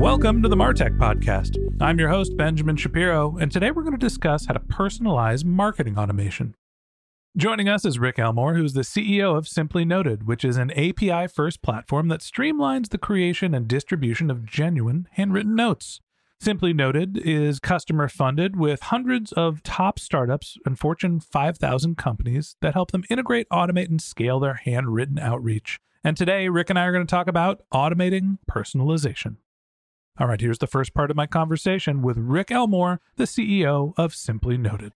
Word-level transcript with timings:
Welcome 0.00 0.42
to 0.42 0.48
the 0.48 0.56
Martech 0.56 0.96
Podcast. 0.96 1.58
I'm 1.78 1.98
your 1.98 2.08
host, 2.08 2.34
Benjamin 2.34 2.76
Shapiro, 2.76 3.36
and 3.36 3.52
today 3.52 3.70
we're 3.70 3.82
going 3.82 3.92
to 3.92 3.98
discuss 3.98 4.46
how 4.46 4.54
to 4.54 4.58
personalize 4.58 5.44
marketing 5.44 5.98
automation. 5.98 6.54
Joining 7.36 7.68
us 7.68 7.84
is 7.84 7.98
Rick 7.98 8.18
Elmore, 8.18 8.54
who's 8.54 8.72
the 8.72 8.80
CEO 8.80 9.36
of 9.36 9.46
Simply 9.46 9.84
Noted, 9.84 10.26
which 10.26 10.42
is 10.42 10.56
an 10.56 10.70
API 10.70 11.26
first 11.26 11.60
platform 11.60 12.08
that 12.08 12.20
streamlines 12.20 12.88
the 12.88 12.96
creation 12.96 13.54
and 13.54 13.68
distribution 13.68 14.30
of 14.30 14.46
genuine 14.46 15.06
handwritten 15.12 15.54
notes. 15.54 16.00
Simply 16.40 16.72
Noted 16.72 17.18
is 17.18 17.60
customer 17.60 18.08
funded 18.08 18.56
with 18.56 18.80
hundreds 18.80 19.32
of 19.32 19.62
top 19.62 19.98
startups 19.98 20.56
and 20.64 20.78
Fortune 20.78 21.20
5000 21.20 21.98
companies 21.98 22.56
that 22.62 22.72
help 22.72 22.92
them 22.92 23.04
integrate, 23.10 23.50
automate, 23.50 23.90
and 23.90 24.00
scale 24.00 24.40
their 24.40 24.54
handwritten 24.54 25.18
outreach. 25.18 25.78
And 26.02 26.16
today, 26.16 26.48
Rick 26.48 26.70
and 26.70 26.78
I 26.78 26.86
are 26.86 26.92
going 26.92 27.06
to 27.06 27.10
talk 27.10 27.28
about 27.28 27.60
automating 27.70 28.38
personalization. 28.50 29.36
All 30.18 30.26
right, 30.26 30.40
here's 30.40 30.58
the 30.58 30.66
first 30.66 30.92
part 30.92 31.10
of 31.10 31.16
my 31.16 31.26
conversation 31.26 32.02
with 32.02 32.18
Rick 32.18 32.50
Elmore, 32.50 33.00
the 33.16 33.24
CEO 33.24 33.94
of 33.96 34.14
Simply 34.14 34.58
Noted. 34.58 34.92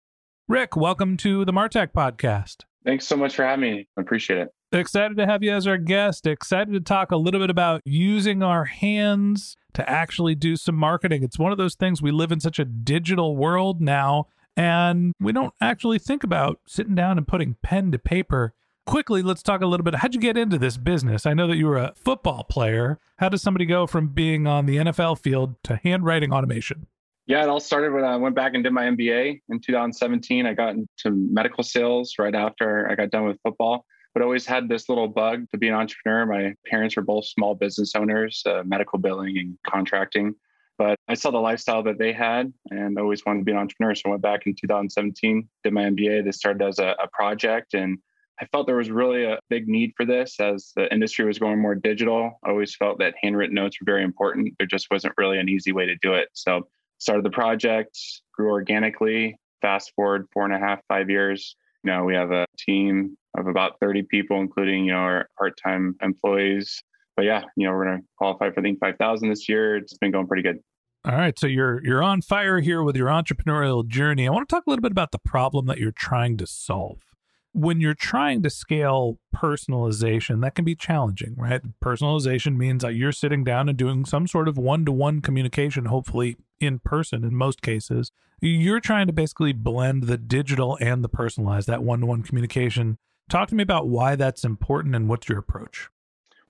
Rick, 0.48 0.76
welcome 0.76 1.16
to 1.18 1.44
the 1.46 1.52
Martech 1.52 1.92
podcast. 1.92 2.64
Thanks 2.84 3.06
so 3.06 3.16
much 3.16 3.34
for 3.34 3.44
having 3.44 3.60
me. 3.62 3.88
I 3.96 4.02
appreciate 4.02 4.40
it. 4.40 4.48
Excited 4.70 5.16
to 5.16 5.24
have 5.24 5.42
you 5.42 5.50
as 5.52 5.66
our 5.66 5.78
guest. 5.78 6.26
Excited 6.26 6.72
to 6.74 6.80
talk 6.80 7.10
a 7.10 7.16
little 7.16 7.40
bit 7.40 7.48
about 7.48 7.80
using 7.86 8.42
our 8.42 8.66
hands 8.66 9.56
to 9.72 9.88
actually 9.88 10.34
do 10.34 10.56
some 10.56 10.74
marketing. 10.74 11.22
It's 11.22 11.38
one 11.38 11.52
of 11.52 11.58
those 11.58 11.74
things 11.74 12.02
we 12.02 12.10
live 12.10 12.30
in 12.30 12.40
such 12.40 12.58
a 12.58 12.64
digital 12.66 13.34
world 13.34 13.80
now, 13.80 14.26
and 14.58 15.14
we 15.18 15.32
don't 15.32 15.54
actually 15.60 15.98
think 15.98 16.22
about 16.22 16.60
sitting 16.66 16.94
down 16.94 17.16
and 17.16 17.26
putting 17.26 17.56
pen 17.62 17.92
to 17.92 17.98
paper 17.98 18.52
quickly, 18.86 19.22
let's 19.22 19.42
talk 19.42 19.62
a 19.62 19.66
little 19.66 19.84
bit. 19.84 19.96
How'd 19.96 20.14
you 20.14 20.20
get 20.20 20.36
into 20.36 20.58
this 20.58 20.76
business? 20.76 21.26
I 21.26 21.34
know 21.34 21.46
that 21.46 21.56
you 21.56 21.66
were 21.66 21.78
a 21.78 21.92
football 21.96 22.44
player. 22.44 22.98
How 23.18 23.28
does 23.28 23.42
somebody 23.42 23.66
go 23.66 23.86
from 23.86 24.08
being 24.08 24.46
on 24.46 24.66
the 24.66 24.76
NFL 24.76 25.18
field 25.18 25.56
to 25.64 25.80
handwriting 25.82 26.32
automation? 26.32 26.86
Yeah, 27.26 27.42
it 27.42 27.48
all 27.48 27.60
started 27.60 27.92
when 27.92 28.04
I 28.04 28.16
went 28.16 28.34
back 28.34 28.52
and 28.54 28.62
did 28.62 28.72
my 28.72 28.84
MBA 28.84 29.40
in 29.48 29.60
2017. 29.60 30.46
I 30.46 30.52
got 30.52 30.74
into 30.74 31.10
medical 31.10 31.64
sales 31.64 32.14
right 32.18 32.34
after 32.34 32.90
I 32.90 32.94
got 32.94 33.10
done 33.10 33.24
with 33.26 33.38
football, 33.42 33.86
but 34.12 34.22
always 34.22 34.44
had 34.44 34.68
this 34.68 34.90
little 34.90 35.08
bug 35.08 35.46
to 35.50 35.58
be 35.58 35.68
an 35.68 35.74
entrepreneur. 35.74 36.26
My 36.26 36.54
parents 36.66 36.96
were 36.96 37.02
both 37.02 37.24
small 37.24 37.54
business 37.54 37.94
owners, 37.94 38.42
uh, 38.44 38.62
medical 38.66 38.98
billing 38.98 39.38
and 39.38 39.56
contracting. 39.66 40.34
But 40.76 40.98
I 41.08 41.14
saw 41.14 41.30
the 41.30 41.38
lifestyle 41.38 41.82
that 41.84 41.98
they 41.98 42.12
had 42.12 42.52
and 42.70 42.98
always 42.98 43.24
wanted 43.24 43.40
to 43.40 43.44
be 43.44 43.52
an 43.52 43.58
entrepreneur. 43.58 43.94
So 43.94 44.02
I 44.06 44.10
went 44.10 44.22
back 44.22 44.46
in 44.46 44.54
2017, 44.54 45.48
did 45.62 45.72
my 45.72 45.84
MBA. 45.84 46.24
This 46.24 46.36
started 46.36 46.62
as 46.62 46.78
a, 46.78 46.94
a 47.02 47.08
project 47.12 47.74
and 47.74 47.98
I 48.40 48.46
felt 48.46 48.66
there 48.66 48.76
was 48.76 48.90
really 48.90 49.24
a 49.24 49.38
big 49.48 49.68
need 49.68 49.92
for 49.96 50.04
this 50.04 50.40
as 50.40 50.72
the 50.74 50.92
industry 50.92 51.24
was 51.24 51.38
going 51.38 51.60
more 51.60 51.74
digital. 51.74 52.40
I 52.44 52.50
always 52.50 52.74
felt 52.74 52.98
that 52.98 53.14
handwritten 53.22 53.54
notes 53.54 53.80
were 53.80 53.84
very 53.84 54.02
important. 54.02 54.54
There 54.58 54.66
just 54.66 54.88
wasn't 54.90 55.14
really 55.16 55.38
an 55.38 55.48
easy 55.48 55.72
way 55.72 55.86
to 55.86 55.96
do 56.02 56.14
it. 56.14 56.28
So 56.32 56.66
started 56.98 57.24
the 57.24 57.30
project, 57.30 57.96
grew 58.32 58.50
organically. 58.50 59.38
Fast 59.62 59.92
forward 59.94 60.26
four 60.32 60.44
and 60.44 60.54
a 60.54 60.58
half, 60.58 60.80
five 60.88 61.08
years. 61.08 61.56
You 61.84 61.92
know, 61.92 62.04
we 62.04 62.14
have 62.14 62.32
a 62.32 62.46
team 62.58 63.16
of 63.38 63.46
about 63.46 63.78
30 63.80 64.02
people, 64.02 64.40
including, 64.40 64.86
you 64.86 64.92
know, 64.92 64.98
our 64.98 65.28
part-time 65.38 65.96
employees. 66.02 66.82
But 67.16 67.26
yeah, 67.26 67.44
you 67.56 67.66
know, 67.66 67.72
we're 67.72 67.84
gonna 67.84 68.02
qualify 68.18 68.50
for 68.50 68.60
the 68.62 68.68
Inc. 68.68 68.78
5000 68.80 69.28
this 69.28 69.48
year. 69.48 69.76
It's 69.76 69.96
been 69.96 70.10
going 70.10 70.26
pretty 70.26 70.42
good. 70.42 70.58
All 71.06 71.14
right, 71.14 71.38
so 71.38 71.46
you're 71.46 71.84
you're 71.84 72.02
on 72.02 72.22
fire 72.22 72.60
here 72.60 72.82
with 72.82 72.96
your 72.96 73.08
entrepreneurial 73.08 73.86
journey. 73.86 74.26
I 74.26 74.30
want 74.30 74.48
to 74.48 74.54
talk 74.54 74.64
a 74.66 74.70
little 74.70 74.82
bit 74.82 74.90
about 74.90 75.12
the 75.12 75.18
problem 75.18 75.66
that 75.66 75.78
you're 75.78 75.92
trying 75.92 76.38
to 76.38 76.46
solve 76.46 77.13
when 77.54 77.80
you're 77.80 77.94
trying 77.94 78.42
to 78.42 78.50
scale 78.50 79.18
personalization, 79.34 80.42
that 80.42 80.56
can 80.56 80.64
be 80.64 80.74
challenging, 80.74 81.34
right? 81.38 81.62
Personalization 81.80 82.56
means 82.56 82.82
that 82.82 82.96
you're 82.96 83.12
sitting 83.12 83.44
down 83.44 83.68
and 83.68 83.78
doing 83.78 84.04
some 84.04 84.26
sort 84.26 84.48
of 84.48 84.58
one 84.58 84.84
to 84.84 84.90
one 84.90 85.20
communication, 85.20 85.84
hopefully 85.84 86.36
in 86.58 86.80
person 86.80 87.22
in 87.22 87.32
most 87.32 87.62
cases. 87.62 88.10
You're 88.40 88.80
trying 88.80 89.06
to 89.06 89.12
basically 89.12 89.52
blend 89.52 90.04
the 90.04 90.18
digital 90.18 90.76
and 90.80 91.04
the 91.04 91.08
personalized, 91.08 91.68
that 91.68 91.84
one 91.84 92.00
to 92.00 92.06
one 92.06 92.24
communication. 92.24 92.98
Talk 93.30 93.48
to 93.48 93.54
me 93.54 93.62
about 93.62 93.86
why 93.86 94.16
that's 94.16 94.44
important 94.44 94.96
and 94.96 95.08
what's 95.08 95.28
your 95.28 95.38
approach. 95.38 95.88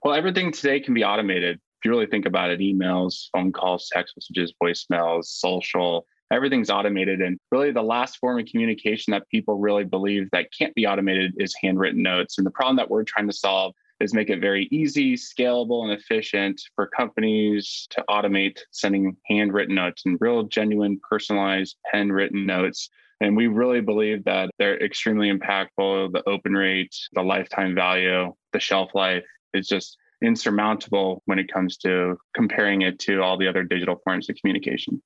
Well, 0.03 0.15
everything 0.15 0.53
today 0.53 0.81
can 0.81 0.95
be 0.95 1.05
automated. 1.05 1.57
If 1.57 1.85
you 1.85 1.91
really 1.91 2.07
think 2.07 2.25
about 2.25 2.51
it, 2.51 2.61
emails, 2.61 3.29
phone 3.31 3.53
calls, 3.53 3.91
text 3.93 4.17
messages, 4.17 4.55
voicemails, 4.63 5.27
social, 5.27 6.07
everything's 6.35 6.71
automated. 6.71 7.21
And 7.21 7.39
really 7.53 7.71
the 7.71 7.83
last 7.83 8.19
form 8.19 8.39
of 8.39 8.47
communication 8.47 9.13
that 9.13 9.29
people 9.29 9.59
really 9.59 9.85
believe 9.85 10.29
that 10.33 10.49
can't 10.57 10.75
be 10.75 10.87
automated 10.87 11.35
is 11.39 11.55
handwritten 11.63 12.03
notes. 12.03 12.39
And 12.39 12.47
the 12.47 12.51
problem 12.51 12.77
that 12.77 12.91
we're 12.91 13.05
trying 13.05 13.29
to 13.29 13.33
solve 13.33 13.73
is 14.01 14.13
make 14.13 14.29
it 14.29 14.41
very 14.41 14.69
easy 14.73 15.15
scalable 15.15 15.85
and 15.85 15.93
efficient 15.93 16.61
for 16.75 16.89
companies 16.89 17.87
to 17.91 18.05
automate 18.11 18.59
sending 18.73 19.17
handwritten 19.27 19.77
notes 19.77 20.03
and 20.05 20.19
real 20.21 20.43
genuine 20.43 21.01
personalized 21.09 21.77
pen 21.91 22.11
written 22.11 22.45
notes. 22.45 22.91
And 23.21 23.37
we 23.37 23.47
really 23.47 23.81
believe 23.81 24.25
that 24.25 24.51
they're 24.59 24.83
extremely 24.83 25.33
impactful. 25.33 26.13
The 26.13 26.29
open 26.29 26.55
rate 26.55 26.95
the 27.13 27.23
lifetime 27.23 27.75
value 27.75 28.35
the 28.53 28.61
shelf 28.61 28.91
life 28.95 29.25
is 29.53 29.69
just 29.69 29.97
insurmountable 30.23 31.23
when 31.27 31.39
it 31.39 31.53
comes 31.53 31.77
to 31.77 32.17
comparing 32.35 32.83
it 32.83 32.99
to 32.99 33.21
all 33.21 33.39
the 33.39 33.47
other 33.47 33.63
digital 33.63 34.01
forms 34.05 34.29
of 34.29 34.37
communication 34.37 35.01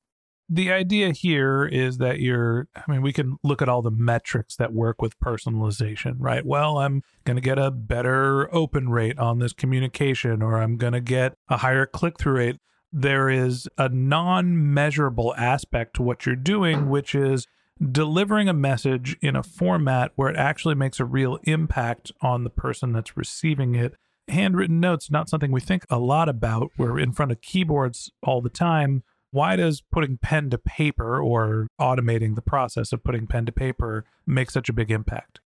the 0.49 0.73
idea 0.73 1.13
here 1.13 1.67
is 1.67 1.99
that 1.99 2.21
you're 2.21 2.69
i 2.75 2.91
mean 2.91 3.03
we 3.03 3.13
can 3.13 3.37
look 3.43 3.61
at 3.61 3.69
all 3.69 3.83
the 3.83 3.91
metrics 3.91 4.57
that 4.57 4.73
work 4.73 5.03
with 5.03 5.19
personalization 5.21 6.15
right? 6.19 6.45
Well 6.45 6.79
i'm 6.79 7.03
going 7.25 7.37
to 7.37 7.43
get 7.43 7.59
a 7.59 7.71
better 7.71 8.53
open 8.55 8.89
rate 8.89 9.19
on 9.19 9.39
this 9.39 9.53
communication 9.53 10.43
or 10.43 10.61
i'm 10.61 10.77
going 10.77 10.95
to 10.95 11.01
get 11.01 11.35
a 11.49 11.59
higher 11.59 11.87
click-through 11.87 12.35
rate. 12.35 12.57
There 12.91 13.29
is 13.29 13.69
a 13.77 13.89
non-measurable 13.91 15.35
aspect 15.37 15.97
to 15.97 16.03
what 16.03 16.25
you're 16.25 16.37
doing 16.37 16.89
which 16.89 17.15
is 17.15 17.47
delivering 17.93 18.49
a 18.49 18.55
message 18.55 19.17
in 19.21 19.37
a 19.37 19.43
format 19.43 20.13
where 20.17 20.31
it 20.31 20.37
actually 20.37 20.75
makes 20.75 20.99
a 20.99 21.05
real 21.05 21.39
impact 21.45 22.11
on 22.23 22.45
the 22.45 22.51
person 22.51 22.93
that's 22.93 23.17
receiving 23.17 23.75
it. 23.75 23.95
Handwritten 24.29 24.81
notes 24.81 25.11
not 25.11 25.29
something 25.29 25.53
we 25.53 25.61
think 25.61 25.85
a 25.91 25.99
lot 25.99 26.29
about. 26.29 26.71
We're 26.77 26.99
in 26.99 27.13
front 27.13 27.33
of 27.33 27.41
keyboards 27.41 28.11
all 28.23 28.41
the 28.41 28.51
time 28.51 29.05
why 29.31 29.57
does 29.57 29.83
putting 29.93 30.19
pen 30.19 30.51
to 30.51 30.59
paper 30.59 31.21
or 31.21 31.69
automating 31.81 32.35
the 32.35 32.43
process 32.43 32.93
of 32.93 33.05
putting 33.05 33.27
pen 33.27 33.47
to 33.47 33.53
paper 33.53 34.05
make 34.27 34.51
such 34.51 34.69
a 34.69 34.73
big 34.73 34.91
impact? 34.91 35.41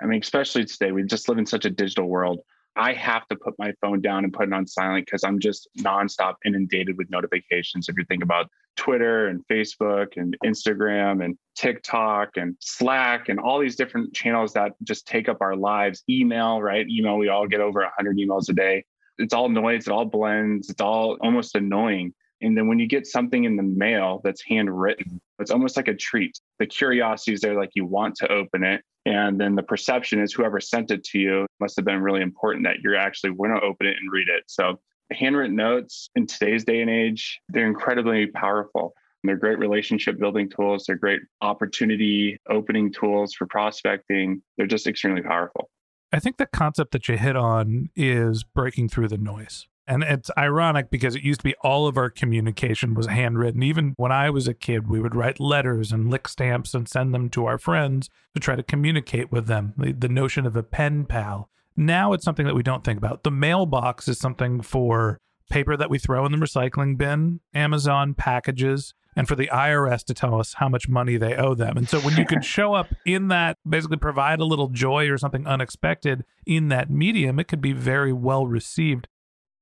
I 0.00 0.06
mean, 0.06 0.20
especially 0.20 0.64
today, 0.64 0.92
we 0.92 1.02
just 1.04 1.28
live 1.28 1.38
in 1.38 1.46
such 1.46 1.64
a 1.64 1.70
digital 1.70 2.06
world. 2.06 2.40
I 2.78 2.92
have 2.92 3.26
to 3.28 3.36
put 3.36 3.54
my 3.58 3.72
phone 3.80 4.02
down 4.02 4.24
and 4.24 4.32
put 4.32 4.48
it 4.48 4.52
on 4.52 4.66
silent 4.66 5.06
because 5.06 5.24
I'm 5.24 5.38
just 5.38 5.66
nonstop 5.78 6.34
inundated 6.44 6.98
with 6.98 7.08
notifications. 7.08 7.88
If 7.88 7.96
you 7.96 8.04
think 8.04 8.22
about 8.22 8.50
Twitter 8.76 9.28
and 9.28 9.42
Facebook 9.50 10.08
and 10.16 10.36
Instagram 10.44 11.24
and 11.24 11.38
TikTok 11.56 12.36
and 12.36 12.54
Slack 12.60 13.30
and 13.30 13.40
all 13.40 13.58
these 13.58 13.76
different 13.76 14.12
channels 14.14 14.52
that 14.52 14.72
just 14.82 15.06
take 15.06 15.26
up 15.30 15.38
our 15.40 15.56
lives, 15.56 16.04
email, 16.10 16.60
right? 16.60 16.86
Email, 16.86 17.16
we 17.16 17.28
all 17.28 17.46
get 17.46 17.60
over 17.60 17.80
100 17.80 18.18
emails 18.18 18.50
a 18.50 18.52
day. 18.52 18.84
It's 19.16 19.32
all 19.32 19.48
noise, 19.48 19.86
it 19.86 19.92
all 19.92 20.04
blends, 20.04 20.68
it's 20.68 20.82
all 20.82 21.16
almost 21.22 21.54
annoying. 21.54 22.12
And 22.40 22.56
then 22.56 22.68
when 22.68 22.78
you 22.78 22.86
get 22.86 23.06
something 23.06 23.44
in 23.44 23.56
the 23.56 23.62
mail 23.62 24.20
that's 24.22 24.42
handwritten, 24.42 25.20
it's 25.38 25.50
almost 25.50 25.76
like 25.76 25.88
a 25.88 25.94
treat. 25.94 26.38
The 26.58 26.66
curiosity 26.66 27.32
is 27.32 27.40
there, 27.40 27.54
like 27.54 27.70
you 27.74 27.86
want 27.86 28.16
to 28.16 28.30
open 28.30 28.64
it. 28.64 28.82
And 29.06 29.40
then 29.40 29.54
the 29.54 29.62
perception 29.62 30.20
is 30.20 30.32
whoever 30.32 30.60
sent 30.60 30.90
it 30.90 31.04
to 31.04 31.18
you 31.18 31.46
must 31.60 31.76
have 31.76 31.84
been 31.84 32.02
really 32.02 32.22
important 32.22 32.64
that 32.64 32.80
you're 32.80 32.96
actually 32.96 33.34
going 33.34 33.54
to 33.54 33.60
open 33.60 33.86
it 33.86 33.96
and 34.00 34.10
read 34.10 34.28
it. 34.28 34.44
So, 34.48 34.80
handwritten 35.12 35.54
notes 35.54 36.10
in 36.16 36.26
today's 36.26 36.64
day 36.64 36.80
and 36.80 36.90
age, 36.90 37.40
they're 37.48 37.68
incredibly 37.68 38.26
powerful. 38.26 38.94
They're 39.22 39.36
great 39.36 39.58
relationship 39.58 40.18
building 40.18 40.50
tools. 40.50 40.84
They're 40.86 40.96
great 40.96 41.20
opportunity 41.40 42.38
opening 42.48 42.92
tools 42.92 43.34
for 43.34 43.46
prospecting. 43.46 44.42
They're 44.56 44.66
just 44.66 44.86
extremely 44.86 45.22
powerful. 45.22 45.70
I 46.12 46.18
think 46.18 46.36
the 46.36 46.46
concept 46.46 46.92
that 46.92 47.08
you 47.08 47.16
hit 47.16 47.36
on 47.36 47.90
is 47.96 48.44
breaking 48.44 48.88
through 48.88 49.08
the 49.08 49.18
noise. 49.18 49.66
And 49.88 50.02
it's 50.02 50.30
ironic 50.36 50.90
because 50.90 51.14
it 51.14 51.22
used 51.22 51.40
to 51.40 51.44
be 51.44 51.54
all 51.62 51.86
of 51.86 51.96
our 51.96 52.10
communication 52.10 52.94
was 52.94 53.06
handwritten. 53.06 53.62
Even 53.62 53.94
when 53.96 54.10
I 54.10 54.30
was 54.30 54.48
a 54.48 54.54
kid, 54.54 54.88
we 54.88 55.00
would 55.00 55.14
write 55.14 55.38
letters 55.38 55.92
and 55.92 56.10
lick 56.10 56.26
stamps 56.26 56.74
and 56.74 56.88
send 56.88 57.14
them 57.14 57.30
to 57.30 57.46
our 57.46 57.58
friends 57.58 58.10
to 58.34 58.40
try 58.40 58.56
to 58.56 58.62
communicate 58.64 59.30
with 59.30 59.46
them. 59.46 59.74
The, 59.76 59.92
the 59.92 60.08
notion 60.08 60.44
of 60.44 60.56
a 60.56 60.62
pen 60.64 61.04
pal. 61.04 61.48
Now 61.76 62.12
it's 62.12 62.24
something 62.24 62.46
that 62.46 62.54
we 62.54 62.62
don't 62.62 62.84
think 62.84 62.98
about. 62.98 63.22
The 63.22 63.30
mailbox 63.30 64.08
is 64.08 64.18
something 64.18 64.60
for 64.60 65.20
paper 65.50 65.76
that 65.76 65.90
we 65.90 65.98
throw 65.98 66.26
in 66.26 66.32
the 66.32 66.38
recycling 66.38 66.98
bin, 66.98 67.40
Amazon 67.54 68.14
packages, 68.14 68.94
and 69.14 69.28
for 69.28 69.34
the 69.34 69.48
IRS 69.52 70.04
to 70.04 70.14
tell 70.14 70.38
us 70.38 70.54
how 70.54 70.68
much 70.68 70.88
money 70.88 71.16
they 71.16 71.34
owe 71.36 71.54
them. 71.54 71.76
And 71.76 71.88
so 71.88 72.00
when 72.00 72.16
you 72.16 72.26
can 72.26 72.42
show 72.42 72.74
up 72.74 72.88
in 73.04 73.28
that, 73.28 73.56
basically 73.68 73.96
provide 73.96 74.40
a 74.40 74.44
little 74.44 74.68
joy 74.68 75.08
or 75.08 75.16
something 75.16 75.46
unexpected 75.46 76.24
in 76.44 76.68
that 76.68 76.90
medium, 76.90 77.38
it 77.38 77.48
could 77.48 77.60
be 77.60 77.72
very 77.72 78.12
well 78.12 78.46
received. 78.46 79.08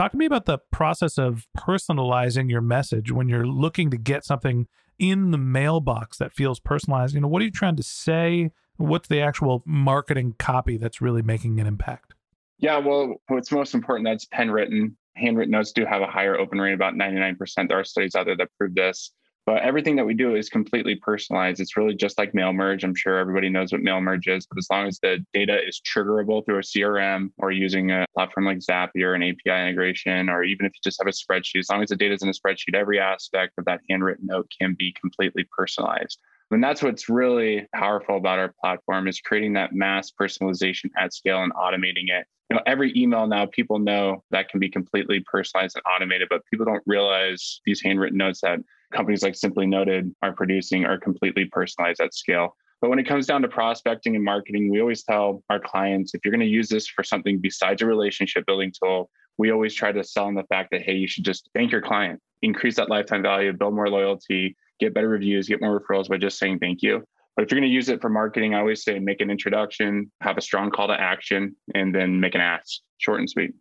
Talk 0.00 0.12
to 0.12 0.16
me 0.16 0.24
about 0.24 0.46
the 0.46 0.56
process 0.72 1.18
of 1.18 1.46
personalizing 1.54 2.48
your 2.48 2.62
message 2.62 3.12
when 3.12 3.28
you're 3.28 3.46
looking 3.46 3.90
to 3.90 3.98
get 3.98 4.24
something 4.24 4.66
in 4.98 5.30
the 5.30 5.36
mailbox 5.36 6.16
that 6.16 6.32
feels 6.32 6.58
personalized. 6.58 7.14
You 7.14 7.20
know, 7.20 7.28
what 7.28 7.42
are 7.42 7.44
you 7.44 7.50
trying 7.50 7.76
to 7.76 7.82
say? 7.82 8.50
What's 8.78 9.08
the 9.08 9.20
actual 9.20 9.62
marketing 9.66 10.36
copy 10.38 10.78
that's 10.78 11.02
really 11.02 11.20
making 11.20 11.60
an 11.60 11.66
impact? 11.66 12.14
Yeah, 12.56 12.78
well, 12.78 13.16
what's 13.28 13.52
most 13.52 13.74
important 13.74 14.06
that's 14.06 14.24
pen 14.24 14.50
written. 14.50 14.96
Handwritten 15.16 15.52
notes 15.52 15.72
do 15.72 15.84
have 15.84 16.00
a 16.00 16.06
higher 16.06 16.34
open 16.34 16.58
rate, 16.58 16.72
about 16.72 16.94
99%. 16.94 17.68
There 17.68 17.78
are 17.78 17.84
studies 17.84 18.14
out 18.14 18.24
there 18.24 18.38
that 18.38 18.48
prove 18.56 18.74
this. 18.74 19.12
But 19.46 19.62
everything 19.62 19.96
that 19.96 20.06
we 20.06 20.14
do 20.14 20.36
is 20.36 20.48
completely 20.48 20.96
personalized. 20.96 21.60
It's 21.60 21.76
really 21.76 21.94
just 21.94 22.18
like 22.18 22.34
mail 22.34 22.52
merge. 22.52 22.84
I'm 22.84 22.94
sure 22.94 23.18
everybody 23.18 23.48
knows 23.48 23.72
what 23.72 23.80
mail 23.80 24.00
merge 24.00 24.28
is, 24.28 24.46
but 24.46 24.58
as 24.58 24.66
long 24.70 24.86
as 24.86 24.98
the 25.00 25.24
data 25.32 25.58
is 25.66 25.80
triggerable 25.80 26.44
through 26.44 26.58
a 26.58 26.62
CRM 26.62 27.30
or 27.38 27.50
using 27.50 27.90
a 27.90 28.04
platform 28.14 28.46
like 28.46 28.58
Zapier, 28.58 29.14
an 29.14 29.22
API 29.22 29.68
integration, 29.68 30.28
or 30.28 30.44
even 30.44 30.66
if 30.66 30.72
you 30.74 30.80
just 30.84 31.00
have 31.02 31.08
a 31.08 31.10
spreadsheet, 31.10 31.60
as 31.60 31.70
long 31.70 31.82
as 31.82 31.88
the 31.88 31.96
data 31.96 32.14
is 32.14 32.22
in 32.22 32.28
a 32.28 32.32
spreadsheet, 32.32 32.74
every 32.74 33.00
aspect 33.00 33.54
of 33.58 33.64
that 33.64 33.80
handwritten 33.88 34.26
note 34.26 34.50
can 34.60 34.76
be 34.78 34.94
completely 35.00 35.46
personalized. 35.56 36.18
And 36.50 36.62
that's 36.62 36.82
what's 36.82 37.08
really 37.08 37.66
powerful 37.74 38.16
about 38.16 38.40
our 38.40 38.52
platform 38.60 39.06
is 39.06 39.20
creating 39.20 39.52
that 39.54 39.72
mass 39.72 40.10
personalization 40.10 40.90
at 40.98 41.14
scale 41.14 41.42
and 41.42 41.52
automating 41.54 42.08
it. 42.08 42.26
You 42.50 42.56
know, 42.56 42.62
every 42.66 42.92
email 42.96 43.28
now 43.28 43.46
people 43.46 43.78
know 43.78 44.24
that 44.32 44.48
can 44.48 44.58
be 44.58 44.68
completely 44.68 45.20
personalized 45.20 45.76
and 45.76 45.84
automated, 45.86 46.26
but 46.28 46.44
people 46.50 46.66
don't 46.66 46.82
realize 46.84 47.60
these 47.64 47.80
handwritten 47.80 48.18
notes 48.18 48.40
that 48.40 48.58
companies 48.92 49.22
like 49.22 49.36
Simply 49.36 49.66
Noted 49.66 50.12
are 50.20 50.32
producing 50.32 50.84
are 50.84 50.98
completely 50.98 51.44
personalized 51.44 52.00
at 52.00 52.12
scale. 52.12 52.56
But 52.80 52.90
when 52.90 52.98
it 52.98 53.06
comes 53.06 53.26
down 53.26 53.42
to 53.42 53.48
prospecting 53.48 54.16
and 54.16 54.24
marketing, 54.24 54.68
we 54.68 54.80
always 54.80 55.04
tell 55.04 55.44
our 55.48 55.60
clients 55.60 56.14
if 56.14 56.22
you're 56.24 56.32
going 56.32 56.40
to 56.40 56.46
use 56.46 56.68
this 56.68 56.88
for 56.88 57.04
something 57.04 57.38
besides 57.38 57.82
a 57.82 57.86
relationship 57.86 58.46
building 58.46 58.72
tool, 58.82 59.10
we 59.38 59.52
always 59.52 59.74
try 59.74 59.92
to 59.92 60.02
sell 60.02 60.26
on 60.26 60.34
the 60.34 60.44
fact 60.44 60.70
that, 60.72 60.82
hey, 60.82 60.94
you 60.94 61.06
should 61.06 61.24
just 61.24 61.48
thank 61.54 61.70
your 61.70 61.82
client, 61.82 62.20
increase 62.42 62.76
that 62.76 62.90
lifetime 62.90 63.22
value, 63.22 63.52
build 63.52 63.74
more 63.74 63.88
loyalty, 63.88 64.56
get 64.80 64.92
better 64.92 65.08
reviews, 65.08 65.46
get 65.46 65.60
more 65.60 65.80
referrals 65.80 66.08
by 66.08 66.16
just 66.16 66.38
saying 66.38 66.58
thank 66.58 66.82
you. 66.82 67.04
But 67.40 67.44
if 67.44 67.52
you're 67.52 67.60
going 67.62 67.70
to 67.70 67.74
use 67.74 67.88
it 67.88 68.02
for 68.02 68.10
marketing, 68.10 68.54
I 68.54 68.58
always 68.58 68.84
say 68.84 68.98
make 68.98 69.22
an 69.22 69.30
introduction, 69.30 70.12
have 70.20 70.36
a 70.36 70.42
strong 70.42 70.70
call 70.70 70.88
to 70.88 70.92
action, 70.92 71.56
and 71.74 71.94
then 71.94 72.20
make 72.20 72.34
an 72.34 72.42
ask, 72.42 72.82
short 72.98 73.18
and 73.18 73.30
sweet. 73.30 73.52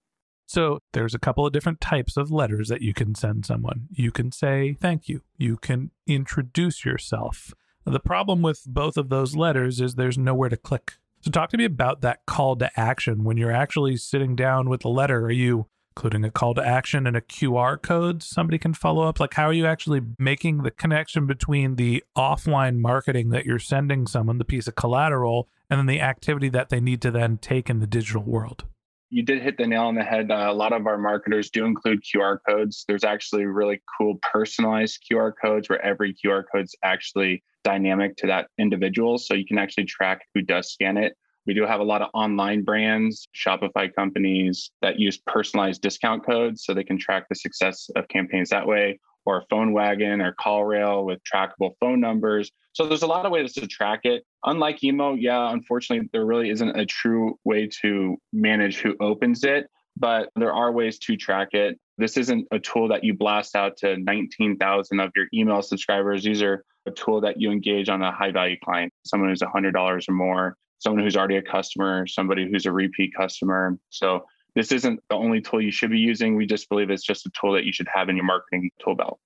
So 0.48 0.80
there's 0.92 1.16
a 1.16 1.18
couple 1.18 1.46
of 1.46 1.54
different 1.54 1.80
types 1.80 2.18
of 2.18 2.30
letters 2.30 2.68
that 2.68 2.82
you 2.82 2.94
can 2.94 3.16
send 3.16 3.46
someone. 3.46 3.88
You 3.90 4.12
can 4.12 4.34
say 4.34 4.76
thank 4.82 5.08
you. 5.08 5.22
You 5.38 5.56
can 5.56 5.92
introduce 6.06 6.84
yourself. 6.84 7.54
The 7.86 8.02
problem 8.02 8.42
with 8.42 8.64
both 8.68 8.98
of 8.98 9.08
those 9.08 9.38
letters 9.38 9.80
is 9.80 9.96
there's 9.96 10.18
nowhere 10.18 10.50
to 10.50 10.58
click. 10.58 10.96
So 11.22 11.32
talk 11.32 11.50
to 11.52 11.58
me 11.58 11.64
about 11.64 12.02
that 12.02 12.26
call 12.28 12.58
to 12.58 12.78
action 12.78 13.24
when 13.24 13.38
you're 13.38 13.50
actually 13.50 13.96
sitting 13.96 14.36
down 14.36 14.68
with 14.68 14.82
the 14.82 14.90
letter. 14.90 15.24
Are 15.24 15.32
you 15.32 15.68
including 16.00 16.24
a 16.24 16.32
call 16.32 16.54
to 16.54 16.66
action 16.66 17.06
and 17.06 17.18
a 17.18 17.22
QR 17.22 17.80
code 17.82 18.24
somebody 18.24 18.58
can 18.58 18.74
follow 18.74 19.04
up? 19.04 19.20
Like, 19.20 19.34
how 19.34 19.48
are 19.48 19.54
you 19.54 19.66
actually 19.66 20.00
making 20.18 20.64
the 20.64 20.72
connection 20.72 21.28
between 21.28 21.76
the 21.76 22.06
offline 22.18 22.78
marketing 22.78 23.32
that 23.32 23.46
you're 23.46 23.60
sending 23.60 24.08
someone, 24.08 24.38
the 24.38 24.46
piece 24.46 24.70
of 24.70 24.76
collateral, 24.76 25.50
and 25.70 25.78
then 25.78 25.88
the 25.88 26.00
activity 26.00 26.48
that 26.50 26.70
they 26.70 26.80
need 26.80 27.02
to 27.02 27.12
then 27.12 27.38
take 27.38 27.70
in 27.70 27.80
the 27.80 27.88
digital 27.88 28.24
world? 28.24 28.64
you 29.12 29.24
did 29.24 29.42
hit 29.42 29.58
the 29.58 29.66
nail 29.66 29.86
on 29.86 29.96
the 29.96 30.04
head. 30.04 30.30
Uh, 30.30 30.46
a 30.50 30.54
lot 30.54 30.72
of 30.72 30.86
our 30.86 31.00
marketers 31.00 31.50
do 31.50 31.66
include 31.66 32.00
QR 32.04 32.38
codes. 32.48 32.86
There's 32.88 33.04
actually 33.04 33.46
really 33.46 33.82
cool 33.98 34.20
personalized 34.22 35.04
QR 35.12 35.34
codes 35.44 35.68
where 35.68 35.84
every 35.84 36.14
QR 36.14 36.44
code 36.54 36.66
is 36.66 36.76
actually 36.84 37.44
dynamic 37.64 38.18
to 38.18 38.28
that 38.28 38.50
individual. 38.60 39.18
So 39.18 39.34
you 39.34 39.48
can 39.48 39.58
actually 39.58 39.86
track 39.86 40.22
who 40.36 40.44
does 40.44 40.72
scan 40.72 40.96
it. 40.96 41.18
We 41.50 41.56
do 41.56 41.66
have 41.66 41.80
a 41.80 41.84
lot 41.84 42.04
of 42.04 42.10
online 42.14 42.62
brands, 42.62 43.28
Shopify 43.36 43.92
companies 43.92 44.70
that 44.84 45.00
use 45.00 45.18
personalized 45.18 45.82
discount 45.82 46.24
codes 46.24 46.64
so 46.64 46.76
they 46.76 46.84
can 46.84 47.00
track 47.00 47.28
the 47.28 47.34
success 47.34 47.90
of 47.96 48.08
campaigns 48.08 48.50
that 48.50 48.68
way, 48.68 49.00
or 49.26 49.44
Phone 49.50 49.74
Wagon 49.74 50.22
or 50.22 50.34
CallRail 50.34 51.08
with 51.08 51.18
trackable 51.24 51.72
phone 51.80 52.00
numbers. 52.00 52.52
So 52.74 52.86
there's 52.86 53.02
a 53.02 53.08
lot 53.08 53.26
of 53.26 53.32
ways 53.32 53.54
to 53.54 53.66
track 53.66 54.02
it. 54.04 54.26
Unlike 54.46 54.84
email, 54.84 55.18
yeah, 55.18 55.52
unfortunately, 55.52 56.08
there 56.14 56.24
really 56.24 56.52
isn't 56.52 56.80
a 56.80 56.86
true 56.86 57.40
way 57.46 57.68
to 57.82 58.18
manage 58.32 58.78
who 58.78 58.96
opens 59.00 59.44
it, 59.44 59.72
but 59.98 60.30
there 60.36 60.54
are 60.54 60.72
ways 60.72 61.00
to 61.00 61.18
track 61.18 61.56
it. 61.56 61.80
This 61.98 62.16
isn't 62.16 62.48
a 62.52 62.60
tool 62.60 62.90
that 62.90 63.04
you 63.04 63.16
blast 63.16 63.56
out 63.56 63.76
to 63.78 63.98
19,000 63.98 65.00
of 65.00 65.12
your 65.16 65.26
email 65.34 65.64
subscribers. 65.64 66.24
These 66.24 66.44
are 66.44 66.64
a 66.86 66.92
tool 66.92 67.22
that 67.22 67.42
you 67.42 67.50
engage 67.50 67.90
on 67.90 68.04
a 68.04 68.12
high 68.12 68.32
value 68.32 68.58
client, 68.64 68.94
someone 69.04 69.30
who's 69.30 69.42
$100 69.42 70.08
or 70.08 70.14
more, 70.14 70.56
someone 70.80 71.04
who's 71.04 71.16
already 71.16 71.36
a 71.36 71.42
customer, 71.42 72.08
somebody 72.08 72.50
who's 72.50 72.66
a 72.66 72.72
repeat 72.72 73.14
customer. 73.16 73.78
So 73.90 74.26
this 74.56 74.72
isn't 74.72 75.02
the 75.10 75.16
only 75.16 75.42
tool 75.42 75.62
you 75.62 75.72
should 75.72 75.92
be 75.92 76.00
using. 76.00 76.36
We 76.36 76.46
just 76.46 76.70
believe 76.70 76.90
it's 76.90 77.06
just 77.06 77.26
a 77.26 77.32
tool 77.40 77.54
that 77.54 77.66
you 77.66 77.74
should 77.74 77.88
have 77.94 78.10
in 78.10 78.16
your 78.16 78.26
marketing 78.26 78.72
tool 78.84 78.96
belt. 78.96 79.20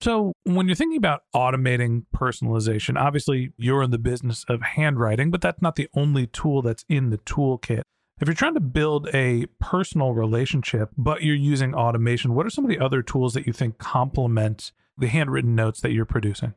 So, 0.00 0.32
when 0.42 0.66
you're 0.66 0.74
thinking 0.74 0.96
about 0.96 1.22
automating 1.32 2.06
personalization, 2.12 2.98
obviously 3.00 3.52
you're 3.56 3.84
in 3.84 3.92
the 3.92 3.98
business 3.98 4.44
of 4.48 4.60
handwriting, 4.60 5.30
but 5.30 5.40
that's 5.40 5.62
not 5.62 5.76
the 5.76 5.88
only 5.94 6.26
tool 6.26 6.60
that's 6.60 6.84
in 6.88 7.10
the 7.10 7.18
toolkit. 7.18 7.82
If 8.20 8.26
you're 8.26 8.34
trying 8.34 8.54
to 8.54 8.60
build 8.60 9.08
a 9.14 9.46
personal 9.60 10.12
relationship, 10.12 10.90
but 10.96 11.22
you're 11.22 11.36
using 11.36 11.72
automation, 11.72 12.34
what 12.34 12.46
are 12.46 12.50
some 12.50 12.64
of 12.64 12.68
the 12.68 12.80
other 12.80 13.00
tools 13.02 13.34
that 13.34 13.46
you 13.46 13.52
think 13.52 13.78
complement 13.78 14.72
the 14.98 15.06
handwritten 15.06 15.54
notes 15.54 15.80
that 15.80 15.92
you're 15.92 16.04
producing? 16.04 16.54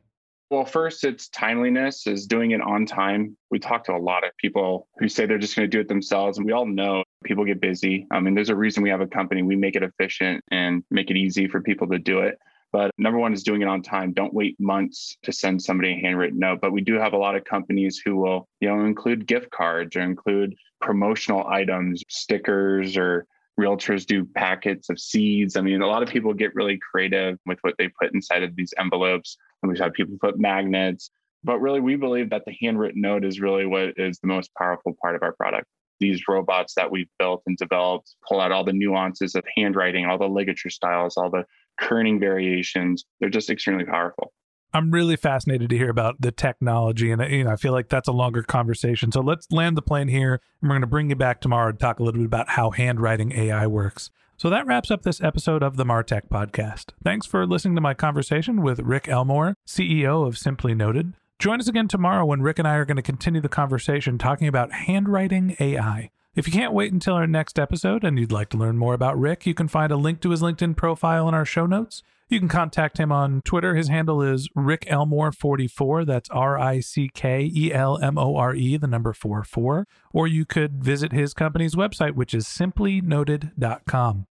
Well, 0.48 0.64
first, 0.64 1.02
it's 1.02 1.28
timeliness, 1.28 2.06
is 2.06 2.26
doing 2.26 2.52
it 2.52 2.60
on 2.60 2.86
time. 2.86 3.36
We 3.50 3.58
talk 3.58 3.82
to 3.84 3.92
a 3.92 3.98
lot 3.98 4.24
of 4.24 4.30
people 4.36 4.86
who 4.98 5.08
say 5.08 5.26
they're 5.26 5.38
just 5.38 5.56
going 5.56 5.68
to 5.68 5.76
do 5.76 5.80
it 5.80 5.88
themselves. 5.88 6.38
And 6.38 6.46
we 6.46 6.52
all 6.52 6.66
know 6.66 7.02
people 7.24 7.44
get 7.44 7.60
busy. 7.60 8.06
Um, 8.12 8.18
I 8.18 8.20
mean, 8.20 8.34
there's 8.34 8.48
a 8.48 8.54
reason 8.54 8.84
we 8.84 8.90
have 8.90 9.00
a 9.00 9.08
company. 9.08 9.42
We 9.42 9.56
make 9.56 9.74
it 9.74 9.82
efficient 9.82 10.44
and 10.52 10.84
make 10.90 11.10
it 11.10 11.16
easy 11.16 11.48
for 11.48 11.60
people 11.60 11.88
to 11.88 11.98
do 11.98 12.20
it. 12.20 12.38
But 12.72 12.92
number 12.96 13.18
one 13.18 13.32
is 13.32 13.42
doing 13.42 13.62
it 13.62 13.68
on 13.68 13.82
time. 13.82 14.12
Don't 14.12 14.34
wait 14.34 14.54
months 14.60 15.16
to 15.24 15.32
send 15.32 15.62
somebody 15.62 15.94
a 15.94 16.00
handwritten 16.00 16.38
note. 16.38 16.60
But 16.60 16.72
we 16.72 16.80
do 16.80 16.94
have 16.94 17.12
a 17.12 17.18
lot 17.18 17.34
of 17.34 17.42
companies 17.44 18.00
who 18.04 18.16
will, 18.16 18.48
you 18.60 18.68
know, 18.68 18.84
include 18.84 19.26
gift 19.26 19.50
cards 19.50 19.96
or 19.96 20.00
include 20.00 20.54
promotional 20.80 21.44
items, 21.48 22.04
stickers, 22.08 22.96
or 22.96 23.26
realtors 23.58 24.06
do 24.06 24.24
packets 24.24 24.90
of 24.90 25.00
seeds. 25.00 25.56
I 25.56 25.62
mean, 25.62 25.80
a 25.80 25.86
lot 25.86 26.02
of 26.02 26.08
people 26.08 26.34
get 26.34 26.54
really 26.54 26.78
creative 26.78 27.38
with 27.46 27.58
what 27.62 27.74
they 27.78 27.88
put 27.88 28.14
inside 28.14 28.42
of 28.42 28.54
these 28.54 28.74
envelopes. 28.78 29.38
And 29.62 29.70
we've 29.70 29.80
had 29.80 29.92
people 29.92 30.16
put 30.20 30.38
magnets. 30.38 31.10
But 31.44 31.60
really, 31.60 31.80
we 31.80 31.96
believe 31.96 32.30
that 32.30 32.42
the 32.46 32.54
handwritten 32.60 33.00
note 33.00 33.24
is 33.24 33.40
really 33.40 33.66
what 33.66 33.94
is 33.96 34.18
the 34.18 34.26
most 34.26 34.50
powerful 34.54 34.96
part 35.00 35.14
of 35.14 35.22
our 35.22 35.32
product. 35.32 35.66
These 36.00 36.22
robots 36.28 36.74
that 36.74 36.90
we've 36.90 37.08
built 37.18 37.42
and 37.46 37.56
developed 37.56 38.14
pull 38.28 38.40
out 38.40 38.52
all 38.52 38.64
the 38.64 38.72
nuances 38.72 39.34
of 39.34 39.44
handwriting, 39.56 40.04
all 40.04 40.18
the 40.18 40.26
ligature 40.26 40.70
styles, 40.70 41.16
all 41.16 41.30
the 41.30 41.44
kerning 41.80 42.20
variations. 42.20 43.04
They're 43.20 43.30
just 43.30 43.48
extremely 43.48 43.84
powerful. 43.84 44.32
I'm 44.72 44.90
really 44.90 45.16
fascinated 45.16 45.70
to 45.70 45.76
hear 45.78 45.88
about 45.88 46.20
the 46.20 46.32
technology, 46.32 47.10
and 47.10 47.22
uh, 47.22 47.26
you 47.26 47.44
know, 47.44 47.50
I 47.50 47.56
feel 47.56 47.72
like 47.72 47.88
that's 47.88 48.08
a 48.08 48.12
longer 48.12 48.42
conversation. 48.42 49.10
So 49.10 49.20
let's 49.20 49.50
land 49.50 49.76
the 49.76 49.82
plane 49.82 50.08
here, 50.08 50.40
and 50.60 50.68
we're 50.68 50.74
going 50.74 50.80
to 50.82 50.86
bring 50.86 51.08
you 51.08 51.16
back 51.16 51.40
tomorrow 51.40 51.72
to 51.72 51.78
talk 51.78 51.98
a 51.98 52.02
little 52.02 52.20
bit 52.20 52.26
about 52.26 52.50
how 52.50 52.70
handwriting 52.70 53.32
AI 53.32 53.66
works. 53.66 54.10
So 54.38 54.50
that 54.50 54.66
wraps 54.66 54.90
up 54.90 55.02
this 55.02 55.22
episode 55.22 55.62
of 55.62 55.76
the 55.76 55.84
Martech 55.84 56.28
podcast. 56.28 56.90
Thanks 57.02 57.26
for 57.26 57.46
listening 57.46 57.74
to 57.76 57.80
my 57.80 57.94
conversation 57.94 58.60
with 58.60 58.80
Rick 58.80 59.08
Elmore, 59.08 59.54
CEO 59.66 60.26
of 60.26 60.36
Simply 60.36 60.74
Noted. 60.74 61.14
Join 61.38 61.58
us 61.58 61.68
again 61.68 61.88
tomorrow 61.88 62.24
when 62.26 62.42
Rick 62.42 62.58
and 62.58 62.68
I 62.68 62.74
are 62.74 62.84
going 62.84 62.96
to 62.96 63.02
continue 63.02 63.40
the 63.40 63.48
conversation 63.48 64.18
talking 64.18 64.46
about 64.46 64.72
handwriting 64.72 65.56
AI. 65.58 66.10
If 66.36 66.46
you 66.46 66.52
can't 66.52 66.74
wait 66.74 66.92
until 66.92 67.14
our 67.14 67.26
next 67.26 67.58
episode 67.58 68.04
and 68.04 68.18
you'd 68.18 68.30
like 68.30 68.50
to 68.50 68.58
learn 68.58 68.76
more 68.76 68.92
about 68.92 69.18
Rick, 69.18 69.46
you 69.46 69.54
can 69.54 69.68
find 69.68 69.90
a 69.90 69.96
link 69.96 70.20
to 70.20 70.30
his 70.30 70.42
LinkedIn 70.42 70.76
profile 70.76 71.26
in 71.28 71.34
our 71.34 71.46
show 71.46 71.64
notes. 71.64 72.02
You 72.28 72.38
can 72.38 72.48
contact 72.48 72.98
him 72.98 73.10
on 73.10 73.40
Twitter. 73.40 73.74
His 73.74 73.88
handle 73.88 74.20
is 74.20 74.50
Rick 74.54 74.84
Elmore44. 74.90 76.04
That's 76.04 76.28
R 76.28 76.58
I 76.58 76.80
C 76.80 77.08
K 77.14 77.50
E 77.54 77.72
L 77.72 77.98
M 78.02 78.18
O 78.18 78.36
R 78.36 78.54
E, 78.54 78.76
the 78.76 78.86
number 78.86 79.14
44. 79.14 79.86
Or 80.12 80.26
you 80.26 80.44
could 80.44 80.84
visit 80.84 81.12
his 81.12 81.32
company's 81.32 81.74
website, 81.74 82.16
which 82.16 82.34
is 82.34 82.44
simplynoted.com. 82.44 84.26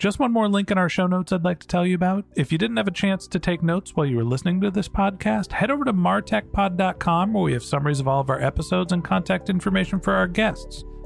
Just 0.00 0.18
one 0.18 0.32
more 0.32 0.48
link 0.48 0.72
in 0.72 0.78
our 0.78 0.88
show 0.88 1.06
notes 1.06 1.30
I'd 1.30 1.44
like 1.44 1.60
to 1.60 1.68
tell 1.68 1.86
you 1.86 1.94
about. 1.94 2.24
If 2.34 2.50
you 2.50 2.58
didn't 2.58 2.78
have 2.78 2.88
a 2.88 2.92
chance 2.92 3.28
to 3.28 3.38
take 3.38 3.62
notes 3.62 3.94
while 3.94 4.06
you 4.06 4.16
were 4.16 4.24
listening 4.24 4.60
to 4.62 4.70
this 4.72 4.88
podcast, 4.88 5.52
head 5.52 5.70
over 5.70 5.84
to 5.84 5.92
martechpod.com 5.92 7.32
where 7.32 7.44
we 7.44 7.52
have 7.52 7.62
summaries 7.62 8.00
of 8.00 8.08
all 8.08 8.20
of 8.20 8.30
our 8.30 8.42
episodes 8.42 8.92
and 8.92 9.04
contact 9.04 9.48
information 9.48 10.00
for 10.00 10.14
our 10.14 10.26
guests. 10.26 10.84